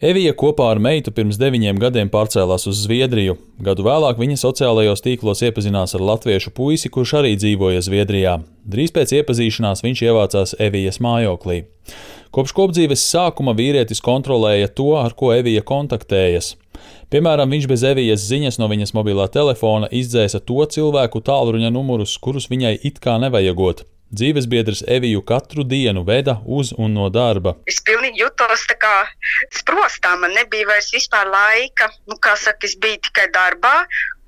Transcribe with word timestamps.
Evija 0.00 0.32
kopā 0.32 0.70
ar 0.72 0.78
meitu 0.80 1.12
pirms 1.12 1.36
deviņiem 1.36 1.76
gadiem 1.76 2.08
pārcēlās 2.08 2.62
uz 2.70 2.78
Zviedriju. 2.86 3.34
Gadu 3.60 3.84
vēlāk 3.84 4.16
viņa 4.16 4.38
sociālajos 4.40 5.04
tīklos 5.04 5.42
iepazinās 5.44 5.92
ar 5.98 6.00
latviešu 6.08 6.54
puisi, 6.56 6.88
kurš 6.88 7.12
arī 7.18 7.34
dzīvoja 7.36 7.82
Zviedrijā. 7.84 8.38
Drīz 8.64 8.94
pēc 8.96 9.12
iepazīšanās 9.18 9.84
viņš 9.84 10.02
ievācās 10.06 10.56
Evijas 10.56 11.02
mājoklī. 11.04 11.66
Kopš 12.32 12.56
kopdzīves 12.56 13.04
sākuma 13.12 13.52
vīrietis 13.52 14.00
kontrolēja 14.00 14.72
to, 14.72 14.94
ar 14.96 15.12
ko 15.12 15.34
Evija 15.36 15.60
kontaktējas. 15.68 16.54
Piemēram, 17.12 17.52
viņš 17.52 17.68
bez 17.68 17.84
Evijas 17.92 18.24
ziņas 18.24 18.56
no 18.56 18.72
viņas 18.72 18.96
mobilā 18.96 19.28
telefona 19.28 19.92
izdzēsa 19.92 20.40
to 20.40 20.64
cilvēku 20.64 21.20
tālruņa 21.28 21.76
numurus, 21.76 22.16
kurus 22.16 22.48
viņai 22.48 22.78
it 22.88 23.04
kā 23.04 23.20
nevajagot. 23.20 23.84
Dzīvesbiedrs 24.10 24.82
Eviju 24.90 25.20
katru 25.22 25.62
dienu 25.62 26.02
veda 26.06 26.40
uz 26.46 26.72
un 26.76 26.96
no 26.98 27.06
darba. 27.14 27.52
Es 27.70 27.78
pilnīgi 27.86 28.24
jutos 28.24 28.64
tā 28.66 28.74
kā 28.82 28.94
sprostā, 29.54 30.16
man 30.18 30.34
nebija 30.34 30.66
vairs 30.66 30.90
vispār 30.94 31.30
laika. 31.30 31.92
Nu, 32.10 32.18
kā 32.18 32.34
saka, 32.34 32.66
es 32.66 32.74
biju 32.74 32.98
tikai 33.06 33.28
darbā 33.30 33.76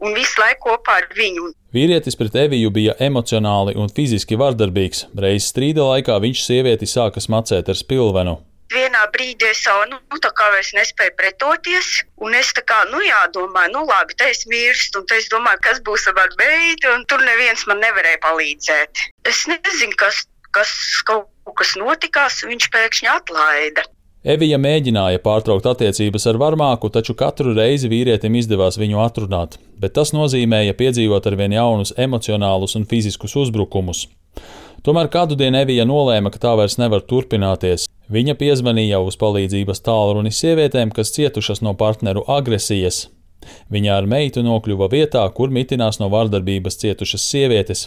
un 0.02 0.14
visu 0.14 0.38
laiku 0.38 0.70
kopā 0.70 1.00
ar 1.02 1.10
viņu. 1.18 1.50
Vīrietis 1.74 2.18
pret 2.20 2.38
Eviju 2.44 2.70
bija 2.70 2.94
emocionāli 3.02 3.74
un 3.74 3.90
fiziski 3.90 4.38
vardarbīgs. 4.38 5.08
Reiz 5.18 5.50
strīda 5.50 5.88
laikā 5.90 6.20
viņš 6.22 6.46
sievieti 6.46 6.86
sāka 6.86 7.22
smacēt 7.24 7.72
ar 7.72 7.78
spilvenu 7.78 8.38
vienā 8.74 9.04
brīdī 9.14 9.50
es 9.50 9.62
jau 9.66 9.78
nu, 9.90 9.98
tā 10.22 10.30
kā 10.36 10.48
vairs 10.54 10.72
nespēju 10.76 11.14
pretoties. 11.18 11.90
Un 12.22 12.36
es 12.38 12.52
tā 12.56 12.64
kā, 12.66 12.82
nu, 12.92 13.00
jādomāju, 13.04 13.72
nu, 13.74 13.84
labi, 13.88 14.16
te 14.18 14.30
es 14.32 14.44
mirstu, 14.50 15.02
un 15.02 15.08
te 15.10 15.18
es 15.20 15.28
domāju, 15.32 15.62
kas 15.68 15.82
būs 15.86 16.08
ar 16.12 16.36
beidu, 16.38 16.92
un 16.94 17.04
tur 17.10 17.24
neviens 17.26 17.66
man 17.70 17.82
nevarēja 17.84 18.22
palīdzēt. 18.24 19.06
Es 19.28 19.44
nezinu, 19.50 19.96
kas, 19.98 20.24
kas 20.54 20.72
kaut 21.08 21.28
kas 21.58 21.74
notikās, 21.78 22.42
viņš 22.46 22.70
pēkšņi 22.72 23.10
atlaida. 23.10 23.84
Evija 24.22 24.54
mēģināja 24.62 25.18
pārtraukt 25.18 25.66
attiecības 25.66 26.28
ar 26.30 26.36
varmāku, 26.38 26.92
taču 26.94 27.16
katru 27.18 27.56
reizi 27.56 27.88
vīrietim 27.90 28.36
izdevās 28.38 28.78
viņu 28.78 29.00
atrunāt, 29.02 29.56
bet 29.82 29.96
tas 29.98 30.14
nozīmēja 30.14 30.76
piedzīvot 30.78 31.26
arvien 31.26 31.56
jaunus 31.56 31.90
emocionālus 31.98 32.76
un 32.78 32.86
fiziskus 32.86 33.34
uzbrukumus. 33.42 34.04
Tomēr 34.86 35.10
kādu 35.10 35.34
dienu 35.38 35.58
Evija 35.62 35.86
nolēma, 35.86 36.30
ka 36.30 36.38
tā 36.42 36.54
vairs 36.58 36.78
nevar 36.78 37.02
turpināties. 37.02 37.88
Viņa 38.12 38.34
piezvanīja 38.36 38.98
uz 39.00 39.16
palīdzības 39.16 39.80
tālruni 39.86 40.32
sievietēm, 40.36 40.90
kas 40.92 41.14
cietušas 41.14 41.62
no 41.64 41.72
partneru 41.80 42.24
agresijas. 42.28 43.06
Viņa 43.72 43.94
ar 43.96 44.08
meitu 44.10 44.42
nokļuva 44.44 44.90
vietā, 44.92 45.22
kur 45.36 45.48
mitinās 45.54 45.96
no 46.02 46.10
vardarbības 46.12 46.76
cietušas 46.82 47.24
sievietes. 47.32 47.86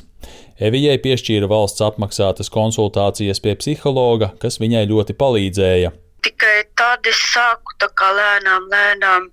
Evijai 0.57 0.97
piešķīra 1.03 1.49
valsts 1.51 1.85
apmaksātas 1.85 2.49
konsultācijas 2.49 3.43
pie 3.43 3.53
psihologa, 3.59 4.31
kas 4.41 4.57
viņai 4.63 4.87
ļoti 4.89 5.15
palīdzēja. 5.21 5.93
Tikai 6.25 6.57
tad 6.73 7.05
es 7.05 7.21
sāku 7.29 7.77
tā 7.77 7.91
kā 7.93 8.09
lēnām, 8.17 8.65
lēnām 8.71 9.29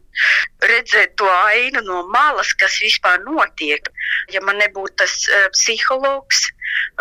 redzēt 0.69 1.17
to 1.17 1.31
ainu 1.49 1.81
no 1.87 2.03
malas, 2.13 2.53
kas 2.61 2.77
vispār 2.85 3.23
notiek. 3.25 3.89
Ja 4.35 4.45
man 4.45 4.61
nebūtu 4.61 4.99
tas 5.01 5.17
uh, 5.31 5.49
psihologs, 5.57 6.51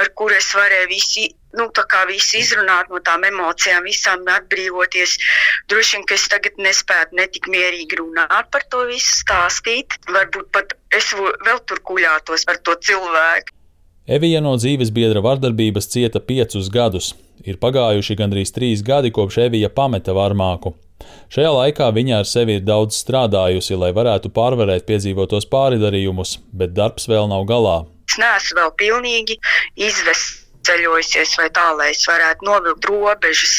ar 0.01 0.09
kuru 0.17 0.35
es 0.37 0.49
varēju 0.55 0.89
visi, 0.91 1.27
nu, 1.59 1.67
visu 2.09 2.37
izrunāt 2.39 2.89
no 2.89 2.99
tām 3.05 3.23
emocijām, 3.27 3.83
visām 3.87 4.27
atbrīvoties. 4.37 5.17
Droši 5.71 5.97
vien, 5.97 6.05
ka 6.07 6.17
es 6.17 6.27
tagad 6.31 6.57
nespētu 6.57 7.17
netik 7.19 7.47
mierīgi 7.51 7.99
runāt 8.01 8.51
par 8.51 8.67
to 8.69 8.85
visu, 8.91 9.21
stāstīt. 9.23 9.97
Varbūt 10.09 10.51
pat 10.51 10.77
es 10.95 11.11
vēl 11.15 11.59
tur 11.65 11.83
kuļātos 11.83 12.45
par 12.45 12.61
to 12.63 12.77
cilvēku. 12.79 13.57
Evija 14.11 14.41
no 14.41 14.55
dzīves 14.57 14.89
biedra 14.91 15.21
vardarbības 15.21 15.87
cieta 15.93 16.19
piecus 16.19 16.71
gadus. 16.73 17.13
Ir 17.45 17.59
pagājuši 17.61 18.17
gandrīz 18.17 18.51
trīs 18.53 18.81
gadi, 18.85 19.11
kopš 19.13 19.37
Evija 19.45 19.69
pameta 19.69 20.13
varmāku. 20.17 20.73
Šajā 21.33 21.51
laikā 21.55 21.87
viņa 21.95 22.19
ar 22.21 22.27
sevi 22.29 22.57
ir 22.59 22.65
daudz 22.65 22.97
strādājusi, 23.01 23.77
lai 23.79 23.91
varētu 23.95 24.33
pārvarēt 24.35 24.85
piedzīvotos 24.89 25.47
pāridarījumus, 25.53 26.37
bet 26.53 26.75
darbs 26.77 27.07
vēl 27.09 27.29
nav 27.31 27.47
galā. 27.49 27.77
Es 28.11 28.17
neesmu 28.19 28.57
vēl 28.57 28.71
pilnīgi 28.75 29.37
izveseļojusies 29.79 31.37
vai 31.39 31.45
tā, 31.55 31.69
lai 31.79 31.91
es 31.93 32.03
varētu 32.09 32.43
novilkt 32.43 32.87
robežas. 32.89 33.53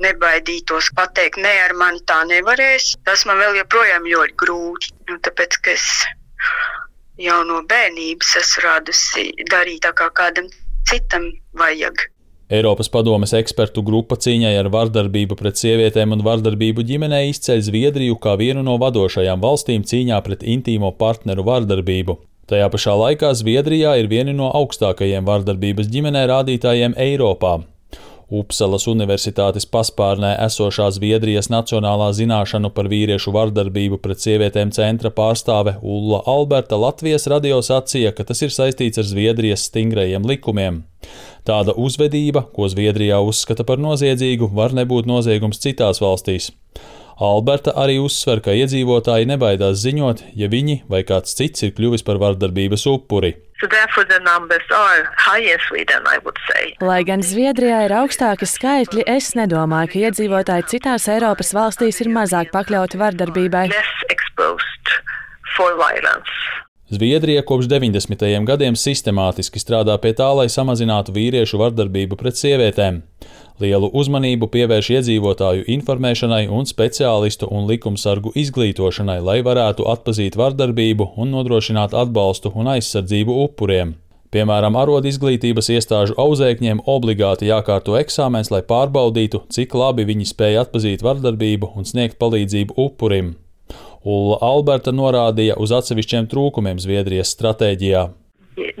Nebaidītos 0.00 0.88
pateikt, 0.96 1.36
nē, 1.40 1.52
ar 1.66 1.74
mani 1.76 2.00
tā 2.08 2.22
nevarēs. 2.28 2.94
Tas 3.04 3.26
man 3.28 3.38
vēl 3.40 3.60
joprojām 3.60 4.08
ļoti 4.08 4.36
grūti. 4.40 4.90
Nu, 5.10 5.18
tāpēc, 5.24 5.60
ka 5.60 5.76
es 5.76 5.84
jau 7.20 7.42
no 7.44 7.60
bērnības 7.68 8.34
esmu 8.40 8.64
radusi 8.64 9.28
darīt 9.52 9.84
tā, 9.84 9.92
kā 9.96 10.08
kādam 10.16 10.48
citam 10.88 11.28
vajag. 11.60 12.08
Eiropas 12.52 12.88
padomes 12.92 13.32
ekspertu 13.36 13.84
grupa 13.84 14.16
cīņai 14.20 14.56
ar 14.60 14.72
vardarbību 14.72 15.36
pret 15.36 15.60
sievietēm 15.60 16.16
un 16.16 16.24
vardarbību 16.24 16.84
ģimenē 16.88 17.24
izceļ 17.30 17.64
Zviedriju 17.68 18.16
kā 18.20 18.36
vienu 18.40 18.64
no 18.64 18.76
vadošajām 18.80 19.44
valstīm 19.44 19.84
cīņā 19.84 20.20
pret 20.24 20.44
intīmo 20.56 20.92
partneru 21.00 21.44
vardarbību. 21.48 22.22
Tajā 22.44 22.66
pašā 22.68 22.92
laikā 23.00 23.30
Zviedrijā 23.32 23.94
ir 23.96 24.08
vieni 24.10 24.34
no 24.36 24.50
augstākajiem 24.52 25.24
vardarbības 25.24 25.88
ģimenē 25.88 26.26
rādītājiem 26.28 26.96
Eiropā. 27.00 27.62
Upsalas 28.34 28.84
Universitātes 28.88 29.66
paspārnē 29.68 30.34
esošā 30.46 30.90
Zviedrijas 30.96 31.50
Nacionālā 31.52 32.10
zināšanu 32.16 32.70
par 32.76 32.88
vīriešu 32.92 33.32
vardarbību 33.36 34.00
pret 34.04 34.20
sievietēm 34.24 34.72
centra 34.76 35.12
pārstāve 35.12 35.76
Ulla 35.80 36.22
Alberta 36.28 36.76
Latvijas 36.80 37.28
radio 37.32 37.60
sacīja, 37.64 38.12
ka 38.16 38.24
tas 38.28 38.42
ir 38.44 38.52
saistīts 38.52 39.00
ar 39.00 39.08
Zviedrijas 39.08 39.68
stingrajiem 39.70 40.28
likumiem. 40.28 40.82
Tāda 41.44 41.74
uzvedība, 41.76 42.46
ko 42.56 42.70
Zviedrijā 42.72 43.18
uzskata 43.20 43.66
par 43.68 43.76
noziedzīgu, 43.76 44.48
var 44.56 44.72
nebūt 44.72 45.04
noziegums 45.04 45.60
citās 45.60 46.00
valstīs. 46.00 46.50
Alberta 47.20 47.74
arī 47.78 48.00
uzsver, 48.02 48.40
ka 48.42 48.54
iedzīvotāji 48.56 49.28
nebaidās 49.28 49.82
ziņot, 49.84 50.24
ja 50.34 50.48
viņi 50.50 50.80
vai 50.90 51.04
kāds 51.06 51.36
cits 51.38 51.62
ir 51.62 51.74
kļuvis 51.76 52.02
par 52.02 52.18
vardarbības 52.18 52.86
upuri. 52.90 53.34
So 53.60 53.68
Sweden, 53.68 54.24
Lai 56.82 57.04
gan 57.06 57.22
Zviedrijā 57.22 57.84
ir 57.86 57.94
augstāki 58.00 58.48
skaitļi, 58.48 59.04
es 59.06 59.34
nedomāju, 59.38 59.92
ka 59.92 60.02
iedzīvotāji 60.08 60.66
citās 60.74 61.06
Eiropas 61.12 61.54
valstīs 61.54 62.00
ir 62.02 62.10
mazāk 62.10 62.50
pakļauti 62.56 62.98
vardarbībai. 62.98 63.68
Zviedrija 66.94 67.42
kopš 67.42 67.66
90. 67.66 68.44
gadiem 68.46 68.76
sistemātiski 68.78 69.58
strādā 69.58 69.96
pie 69.98 70.12
tā, 70.14 70.28
lai 70.38 70.44
samazinātu 70.52 71.10
vīriešu 71.16 71.58
vardarbību 71.58 72.14
pret 72.20 72.38
sievietēm. 72.38 73.00
Lielu 73.58 73.88
uzmanību 73.98 74.46
pievērš 74.52 74.92
iedzīvotāju 75.00 75.66
informēšanai 75.74 76.44
un 76.54 76.70
speciālistu 76.70 77.50
un 77.50 77.66
likumsargu 77.66 78.30
izglītošanai, 78.38 79.18
lai 79.26 79.40
varētu 79.42 79.88
atpazīt 79.90 80.38
vardarbību 80.38 81.10
un 81.18 81.34
nodrošināt 81.34 81.98
atbalstu 81.98 82.54
un 82.54 82.70
aizsardzību 82.76 83.42
upuriem. 83.48 83.96
Piemēram, 84.30 84.78
arodu 84.78 85.10
izglītības 85.10 85.74
iestāžu 85.74 86.14
auzēkņiem 86.14 86.86
obligāti 86.86 87.50
jākārto 87.50 87.98
eksāmens, 87.98 88.54
lai 88.54 88.62
pārbaudītu, 88.62 89.48
cik 89.50 89.74
labi 89.74 90.06
viņi 90.14 90.30
spēj 90.30 90.62
atpazīt 90.62 91.02
vardarbību 91.02 91.74
un 91.74 91.90
sniegt 91.90 92.22
palīdzību 92.22 92.78
upurim. 92.86 93.34
Ulla 94.04 94.36
Alberta 94.44 94.92
norādīja 94.92 95.56
uz 95.56 95.72
atsevišķiem 95.72 96.28
trūkumiem 96.28 96.80
Zviedrijas 96.82 97.32
stratēģijā. 97.38 98.02
Uh, 98.54 98.74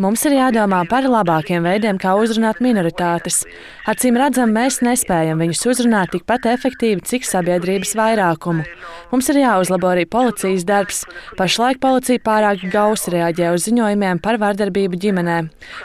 Mums 0.00 0.22
ir 0.24 0.36
jādomā 0.38 0.78
par 0.88 1.04
labākiem 1.04 1.66
veidiem, 1.66 1.98
kā 2.00 2.14
uzrunāt 2.16 2.62
minoritātes. 2.64 3.42
Acīm 3.90 4.16
redzam, 4.16 4.54
mēs 4.56 4.78
nespējam 4.86 5.42
viņus 5.42 5.66
uzrunāt 5.74 6.14
tikpat 6.14 6.46
efektīvi, 6.54 7.02
cik 7.10 7.26
sabiedrības 7.28 7.92
vairākumu. 7.98 8.64
Mums 9.10 9.28
ir 9.34 9.42
jāuzlabo 9.42 9.90
arī 9.90 10.06
policijas 10.08 10.64
darbs. 10.68 11.02
Pašlaik 11.36 11.82
policija 11.82 12.22
pārāk 12.24 12.64
gausi 12.72 13.12
reaģē 13.18 13.50
uz 13.58 13.66
ziņojumiem 13.68 14.22
par 14.24 14.38
vardarbību 14.40 15.02
ģimenē. 15.02 15.42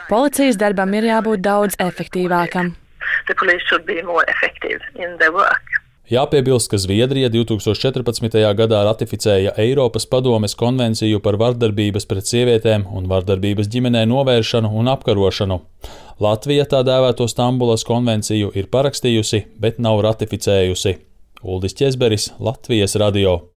Policijas 0.08 0.56
darbam 0.62 0.94
ir 0.96 1.10
jābūt 1.10 1.44
daudz 1.44 1.76
efektīvākam. 1.82 2.72
The 3.28 3.34
police 3.38 3.64
should 3.68 3.86
be 3.86 4.02
more 4.02 4.24
effective 4.28 4.80
in 4.94 5.18
their 5.18 5.32
work. 5.32 5.80
Jāpiebilst, 6.04 6.68
ka 6.68 6.76
Zviedrija 6.76 7.30
2014. 7.32 8.28
gadā 8.58 8.82
ratificēja 8.84 9.54
Eiropas 9.56 10.04
padomes 10.04 10.52
konvenciju 10.60 11.22
par 11.24 11.38
vardarbības 11.40 12.04
pret 12.10 12.28
sievietēm 12.28 12.84
un 12.92 13.08
vardarbības 13.08 13.70
ģimenē 13.72 14.04
novēršanu 14.10 14.68
un 14.68 14.92
apkarošanu. 14.92 15.58
Latvija 16.20 16.68
tā 16.68 16.82
dēvēto 16.84 17.24
Stambulas 17.24 17.88
konvenciju 17.88 18.52
ir 18.52 18.68
parakstījusi, 18.68 19.46
bet 19.56 19.80
nav 19.80 20.04
ratificējusi. 20.04 20.98
Uldis 21.40 21.80
Česberis, 21.80 22.30
Latvijas 22.36 23.00
radio. 23.00 23.48